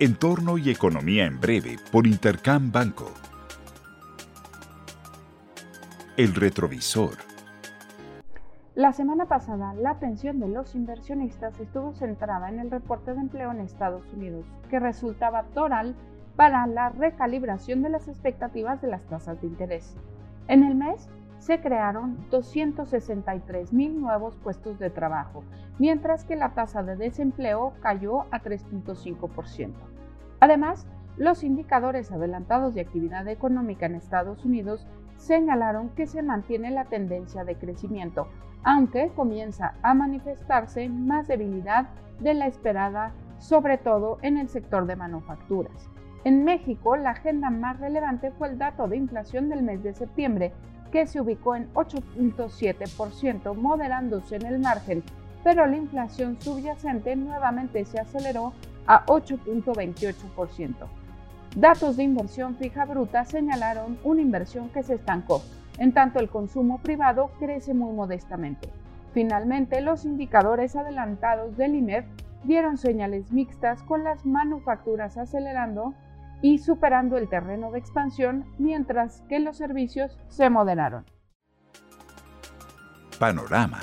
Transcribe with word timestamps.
Entorno 0.00 0.58
y 0.58 0.70
Economía 0.70 1.26
en 1.26 1.40
Breve 1.40 1.76
por 1.90 2.06
Intercam 2.06 2.70
Banco. 2.70 3.10
El 6.16 6.36
retrovisor. 6.36 7.14
La 8.76 8.92
semana 8.92 9.26
pasada, 9.26 9.74
la 9.74 9.90
atención 9.90 10.38
de 10.38 10.46
los 10.46 10.76
inversionistas 10.76 11.58
estuvo 11.58 11.94
centrada 11.94 12.48
en 12.48 12.60
el 12.60 12.70
reporte 12.70 13.12
de 13.12 13.18
empleo 13.18 13.50
en 13.50 13.58
Estados 13.58 14.04
Unidos, 14.12 14.46
que 14.70 14.78
resultaba 14.78 15.42
toral 15.52 15.96
para 16.36 16.64
la 16.68 16.90
recalibración 16.90 17.82
de 17.82 17.88
las 17.88 18.06
expectativas 18.06 18.80
de 18.80 18.86
las 18.86 19.02
tasas 19.06 19.40
de 19.40 19.48
interés. 19.48 19.96
En 20.46 20.62
el 20.62 20.76
mes, 20.76 21.08
se 21.38 21.60
crearon 21.60 22.18
263 22.30 23.72
mil 23.72 24.00
nuevos 24.00 24.36
puestos 24.36 24.78
de 24.78 24.90
trabajo, 24.90 25.44
mientras 25.78 26.24
que 26.24 26.36
la 26.36 26.50
tasa 26.54 26.82
de 26.82 26.96
desempleo 26.96 27.72
cayó 27.80 28.22
a 28.30 28.42
3.5%. 28.42 29.72
Además, 30.40 30.86
los 31.16 31.42
indicadores 31.42 32.12
adelantados 32.12 32.74
de 32.74 32.80
actividad 32.80 33.26
económica 33.28 33.86
en 33.86 33.96
Estados 33.96 34.44
Unidos 34.44 34.86
señalaron 35.16 35.90
que 35.90 36.06
se 36.06 36.22
mantiene 36.22 36.70
la 36.70 36.84
tendencia 36.84 37.44
de 37.44 37.56
crecimiento, 37.56 38.28
aunque 38.62 39.10
comienza 39.14 39.74
a 39.82 39.94
manifestarse 39.94 40.88
más 40.88 41.26
debilidad 41.26 41.88
de 42.20 42.34
la 42.34 42.46
esperada, 42.46 43.12
sobre 43.38 43.78
todo 43.78 44.18
en 44.22 44.38
el 44.38 44.48
sector 44.48 44.86
de 44.86 44.96
manufacturas. 44.96 45.88
En 46.24 46.44
México, 46.44 46.96
la 46.96 47.10
agenda 47.10 47.50
más 47.50 47.78
relevante 47.78 48.32
fue 48.32 48.48
el 48.48 48.58
dato 48.58 48.88
de 48.88 48.96
inflación 48.96 49.48
del 49.48 49.62
mes 49.62 49.82
de 49.82 49.94
septiembre, 49.94 50.52
que 50.90 51.06
se 51.06 51.20
ubicó 51.20 51.56
en 51.56 51.72
8.7%, 51.74 53.54
moderándose 53.54 54.36
en 54.36 54.46
el 54.46 54.58
margen, 54.58 55.02
pero 55.44 55.66
la 55.66 55.76
inflación 55.76 56.40
subyacente 56.40 57.16
nuevamente 57.16 57.84
se 57.84 58.00
aceleró 58.00 58.52
a 58.86 59.04
8.28%. 59.06 60.74
Datos 61.56 61.96
de 61.96 62.02
inversión 62.02 62.56
fija 62.56 62.84
bruta 62.84 63.24
señalaron 63.24 63.98
una 64.04 64.20
inversión 64.20 64.68
que 64.68 64.82
se 64.82 64.94
estancó, 64.94 65.42
en 65.78 65.92
tanto 65.92 66.18
el 66.18 66.28
consumo 66.28 66.78
privado 66.78 67.30
crece 67.38 67.74
muy 67.74 67.92
modestamente. 67.94 68.68
Finalmente, 69.12 69.80
los 69.80 70.04
indicadores 70.04 70.76
adelantados 70.76 71.56
del 71.56 71.74
IMEF 71.74 72.04
dieron 72.44 72.76
señales 72.76 73.32
mixtas 73.32 73.82
con 73.82 74.04
las 74.04 74.24
manufacturas 74.26 75.16
acelerando 75.16 75.94
y 76.42 76.58
superando 76.58 77.16
el 77.16 77.28
terreno 77.28 77.70
de 77.70 77.78
expansión, 77.78 78.44
mientras 78.58 79.22
que 79.28 79.40
los 79.40 79.56
servicios 79.56 80.18
se 80.28 80.50
moderaron. 80.50 81.04
Panorama. 83.18 83.80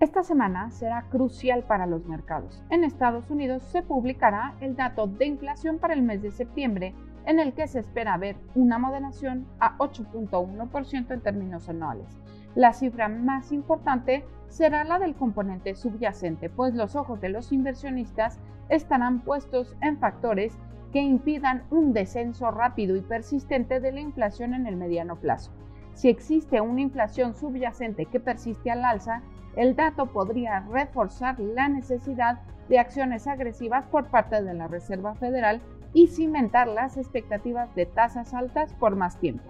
Esta 0.00 0.22
semana 0.22 0.70
será 0.70 1.08
crucial 1.08 1.62
para 1.62 1.86
los 1.86 2.04
mercados. 2.04 2.62
En 2.68 2.84
Estados 2.84 3.30
Unidos 3.30 3.62
se 3.62 3.82
publicará 3.82 4.54
el 4.60 4.76
dato 4.76 5.06
de 5.06 5.26
inflación 5.26 5.78
para 5.78 5.94
el 5.94 6.02
mes 6.02 6.20
de 6.20 6.30
septiembre, 6.30 6.94
en 7.26 7.40
el 7.40 7.54
que 7.54 7.66
se 7.66 7.80
espera 7.80 8.16
ver 8.16 8.36
una 8.54 8.78
moderación 8.78 9.46
a 9.60 9.76
8.1% 9.78 11.10
en 11.10 11.20
términos 11.20 11.68
anuales. 11.68 12.18
La 12.54 12.72
cifra 12.72 13.08
más 13.08 13.50
importante 13.52 14.24
será 14.48 14.84
la 14.84 14.98
del 14.98 15.14
componente 15.14 15.74
subyacente, 15.74 16.48
pues 16.48 16.74
los 16.74 16.94
ojos 16.94 17.20
de 17.20 17.28
los 17.28 17.50
inversionistas 17.52 18.38
estarán 18.68 19.20
puestos 19.20 19.76
en 19.80 19.98
factores 19.98 20.56
que 20.92 21.00
impidan 21.00 21.64
un 21.70 21.92
descenso 21.92 22.50
rápido 22.52 22.94
y 22.94 23.00
persistente 23.00 23.80
de 23.80 23.90
la 23.90 24.00
inflación 24.00 24.54
en 24.54 24.66
el 24.66 24.76
mediano 24.76 25.16
plazo. 25.16 25.50
Si 25.94 26.08
existe 26.08 26.60
una 26.60 26.80
inflación 26.80 27.34
subyacente 27.34 28.06
que 28.06 28.20
persiste 28.20 28.70
al 28.70 28.84
alza, 28.84 29.22
el 29.56 29.74
dato 29.74 30.06
podría 30.06 30.60
reforzar 30.60 31.38
la 31.40 31.68
necesidad 31.68 32.40
de 32.68 32.78
acciones 32.78 33.26
agresivas 33.26 33.84
por 33.86 34.06
parte 34.06 34.42
de 34.42 34.54
la 34.54 34.68
Reserva 34.68 35.14
Federal 35.14 35.60
y 35.94 36.08
cimentar 36.08 36.68
las 36.68 36.98
expectativas 36.98 37.74
de 37.74 37.86
tasas 37.86 38.34
altas 38.34 38.74
por 38.74 38.96
más 38.96 39.18
tiempo. 39.18 39.44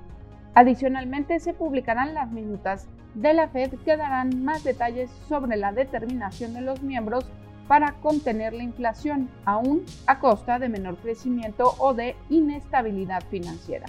Adicionalmente, 0.54 1.40
se 1.40 1.54
publicarán 1.54 2.14
las 2.14 2.30
minutas 2.30 2.86
de 3.14 3.34
la 3.34 3.48
Fed 3.48 3.74
que 3.84 3.96
darán 3.96 4.44
más 4.44 4.62
detalles 4.62 5.10
sobre 5.28 5.56
la 5.56 5.72
determinación 5.72 6.54
de 6.54 6.60
los 6.60 6.82
miembros 6.82 7.26
para 7.66 7.94
contener 7.94 8.52
la 8.52 8.62
inflación, 8.62 9.30
aún 9.44 9.84
a 10.06 10.20
costa 10.20 10.58
de 10.58 10.68
menor 10.68 10.96
crecimiento 10.98 11.74
o 11.78 11.94
de 11.94 12.14
inestabilidad 12.28 13.24
financiera. 13.30 13.86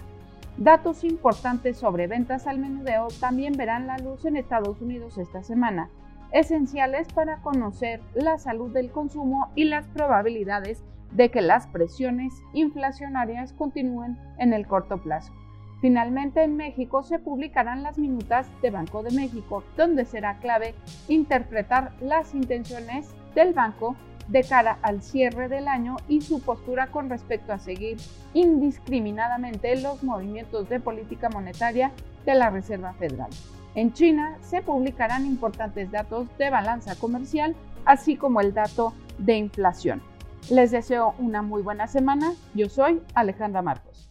Datos 0.57 1.03
importantes 1.03 1.77
sobre 1.77 2.07
ventas 2.07 2.47
al 2.47 2.59
menudeo 2.59 3.09
también 3.19 3.57
verán 3.57 3.87
la 3.87 3.97
luz 3.97 4.23
en 4.23 4.37
Estados 4.37 4.79
Unidos 4.79 5.17
esta 5.17 5.43
semana, 5.43 5.89
esenciales 6.31 7.11
para 7.13 7.41
conocer 7.41 7.99
la 8.13 8.37
salud 8.37 8.71
del 8.71 8.89
consumo 8.91 9.51
y 9.55 9.65
las 9.65 9.85
probabilidades 9.87 10.81
de 11.15 11.29
que 11.31 11.41
las 11.41 11.67
presiones 11.67 12.33
inflacionarias 12.53 13.53
continúen 13.53 14.17
en 14.37 14.53
el 14.53 14.67
corto 14.67 14.97
plazo. 14.97 15.33
Finalmente, 15.81 16.43
en 16.43 16.57
México 16.57 17.03
se 17.03 17.19
publicarán 17.19 17.83
las 17.83 17.97
minutas 17.97 18.47
de 18.61 18.71
Banco 18.71 19.03
de 19.03 19.11
México, 19.11 19.63
donde 19.77 20.05
será 20.05 20.37
clave 20.39 20.73
interpretar 21.07 21.93
las 22.01 22.33
intenciones 22.33 23.13
del 23.35 23.53
banco 23.53 23.95
de 24.27 24.43
cara 24.43 24.79
al 24.81 25.03
cierre 25.03 25.47
del 25.47 25.67
año 25.67 25.97
y 26.07 26.21
su 26.21 26.41
postura 26.41 26.87
con 26.87 27.09
respecto 27.09 27.53
a 27.53 27.59
seguir 27.59 27.97
indiscriminadamente 28.33 29.79
los 29.79 30.03
movimientos 30.03 30.67
de 30.69 30.79
política 30.79 31.29
monetaria 31.29 31.91
de 32.25 32.33
la 32.33 32.49
Reserva 32.49 32.93
Federal. 32.93 33.29
En 33.75 33.93
China 33.93 34.37
se 34.41 34.61
publicarán 34.61 35.25
importantes 35.25 35.91
datos 35.91 36.27
de 36.37 36.49
balanza 36.49 36.95
comercial, 36.95 37.55
así 37.85 38.15
como 38.15 38.41
el 38.41 38.53
dato 38.53 38.93
de 39.19 39.37
inflación. 39.37 40.01
Les 40.49 40.71
deseo 40.71 41.15
una 41.17 41.41
muy 41.41 41.61
buena 41.61 41.87
semana. 41.87 42.33
Yo 42.53 42.69
soy 42.69 43.01
Alejandra 43.15 43.61
Marcos. 43.61 44.09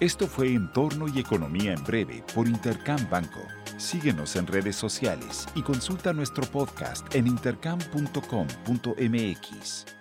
Esto 0.00 0.26
fue 0.26 0.54
Entorno 0.54 1.06
y 1.08 1.20
Economía 1.20 1.74
en 1.74 1.84
Breve 1.84 2.24
por 2.34 2.48
Intercam 2.48 2.98
Banco. 3.10 3.40
Síguenos 3.76 4.34
en 4.36 4.46
redes 4.46 4.76
sociales 4.76 5.46
y 5.54 5.62
consulta 5.62 6.12
nuestro 6.12 6.44
podcast 6.46 7.14
en 7.14 7.26
intercam.com.mx. 7.26 9.99